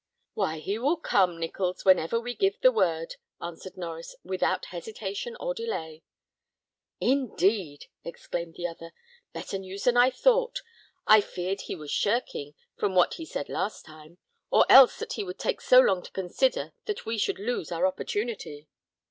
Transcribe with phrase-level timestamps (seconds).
[0.33, 5.53] "Why he will come, Nichols, whenever we give the word," answered Norries, "without hesitation or
[5.53, 6.01] delay."
[6.99, 8.93] "Indeed!" exclaimed the other;
[9.31, 10.63] "better news than I thought.
[11.05, 14.17] I feared he was shirking, from what he said last time,
[14.49, 17.85] or else that he would take so long to consider that we should lose our
[17.85, 18.67] opportunity."